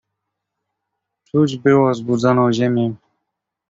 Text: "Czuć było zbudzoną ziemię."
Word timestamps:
"Czuć 1.25 1.57
było 1.57 1.93
zbudzoną 1.93 2.53
ziemię." 2.53 2.93